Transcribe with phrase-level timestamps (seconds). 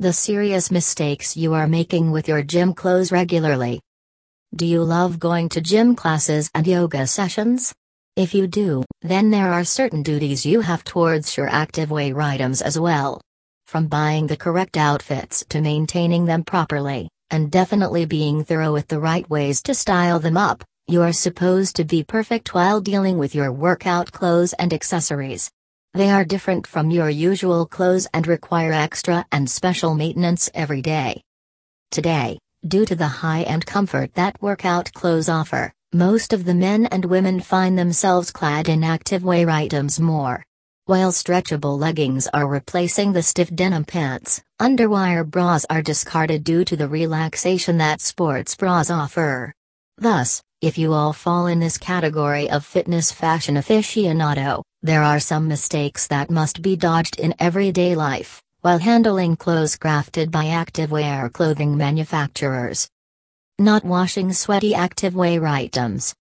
[0.00, 3.82] The serious mistakes you are making with your gym clothes regularly.
[4.56, 7.74] Do you love going to gym classes and yoga sessions?
[8.16, 12.62] If you do, then there are certain duties you have towards your active wear items
[12.62, 13.20] as well.
[13.66, 19.00] From buying the correct outfits to maintaining them properly, and definitely being thorough with the
[19.00, 23.34] right ways to style them up, you are supposed to be perfect while dealing with
[23.34, 25.50] your workout clothes and accessories.
[25.92, 31.22] They are different from your usual clothes and require extra and special maintenance every day.
[31.90, 37.04] Today, due to the high-end comfort that workout clothes offer, most of the men and
[37.04, 40.44] women find themselves clad in activewear items more.
[40.84, 46.76] While stretchable leggings are replacing the stiff denim pants, underwire bras are discarded due to
[46.76, 49.52] the relaxation that sports bras offer.
[49.98, 55.48] Thus, if you all fall in this category of fitness fashion aficionado, there are some
[55.48, 61.78] mistakes that must be dodged in everyday life, while handling clothes crafted by activewear clothing
[61.78, 62.90] manufacturers.
[63.58, 66.14] Not washing sweaty activewear items.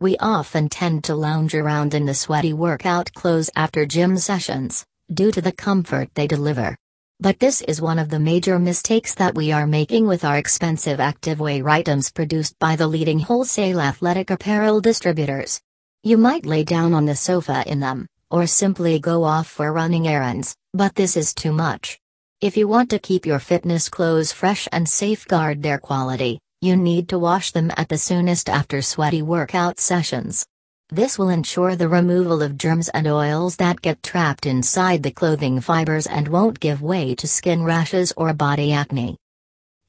[0.00, 5.30] We often tend to lounge around in the sweaty workout clothes after gym sessions, due
[5.32, 6.76] to the comfort they deliver.
[7.18, 10.98] But this is one of the major mistakes that we are making with our expensive
[10.98, 15.62] activewear items produced by the leading wholesale athletic apparel distributors.
[16.02, 20.06] You might lay down on the sofa in them, or simply go off for running
[20.06, 21.98] errands, but this is too much.
[22.42, 27.08] If you want to keep your fitness clothes fresh and safeguard their quality, you need
[27.08, 30.44] to wash them at the soonest after sweaty workout sessions.
[30.90, 35.60] This will ensure the removal of germs and oils that get trapped inside the clothing
[35.60, 39.16] fibers and won't give way to skin rashes or body acne.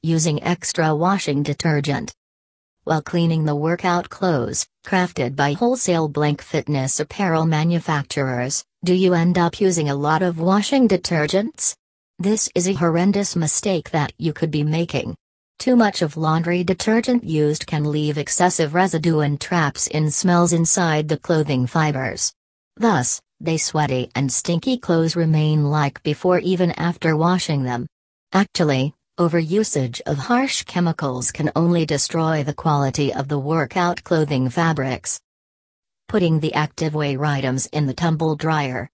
[0.02, 2.12] Using extra washing detergent.
[2.82, 9.38] While cleaning the workout clothes, crafted by wholesale blank fitness apparel manufacturers, do you end
[9.38, 11.76] up using a lot of washing detergents?
[12.18, 15.14] This is a horrendous mistake that you could be making.
[15.58, 21.08] Too much of laundry detergent used can leave excessive residue and traps in smells inside
[21.08, 22.32] the clothing fibers.
[22.76, 27.88] Thus, they sweaty and stinky clothes remain like before even after washing them.
[28.32, 35.18] Actually, overusage of harsh chemicals can only destroy the quality of the workout clothing fabrics.
[36.06, 38.88] Putting the activewear items in the tumble dryer.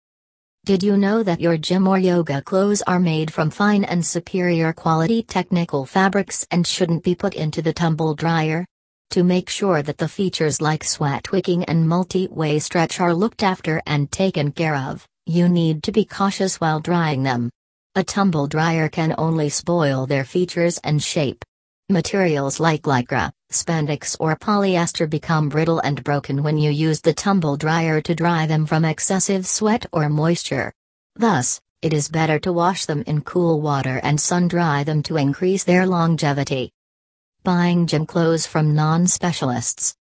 [0.64, 4.72] Did you know that your gym or yoga clothes are made from fine and superior
[4.72, 8.64] quality technical fabrics and shouldn't be put into the tumble dryer?
[9.10, 13.82] To make sure that the features like sweat wicking and multi-way stretch are looked after
[13.86, 17.50] and taken care of, you need to be cautious while drying them.
[17.94, 21.44] A tumble dryer can only spoil their features and shape.
[21.94, 27.56] Materials like lycra, spandex or polyester become brittle and broken when you use the tumble
[27.56, 30.72] dryer to dry them from excessive sweat or moisture.
[31.14, 35.16] Thus, it is better to wash them in cool water and sun dry them to
[35.16, 36.72] increase their longevity.
[37.44, 39.94] Buying gym clothes from non specialists.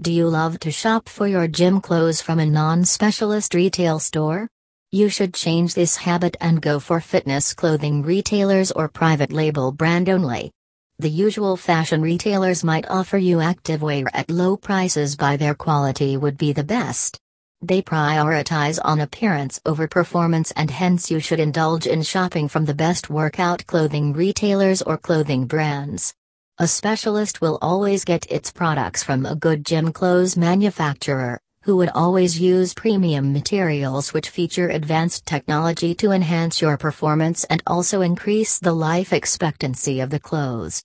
[0.00, 4.48] Do you love to shop for your gym clothes from a non specialist retail store?
[4.92, 10.08] You should change this habit and go for fitness clothing retailers or private label brand
[10.08, 10.52] only.
[11.00, 16.36] The usual fashion retailers might offer you activewear at low prices by their quality would
[16.36, 17.16] be the best.
[17.62, 22.74] They prioritize on appearance over performance and hence you should indulge in shopping from the
[22.74, 26.12] best workout clothing retailers or clothing brands.
[26.58, 31.90] A specialist will always get its products from a good gym clothes manufacturer, who would
[31.94, 38.58] always use premium materials which feature advanced technology to enhance your performance and also increase
[38.58, 40.82] the life expectancy of the clothes.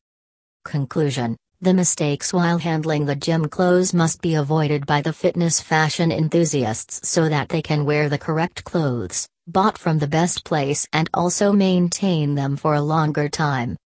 [0.65, 6.11] Conclusion The mistakes while handling the gym clothes must be avoided by the fitness fashion
[6.11, 11.09] enthusiasts so that they can wear the correct clothes, bought from the best place, and
[11.13, 13.77] also maintain them for a longer time.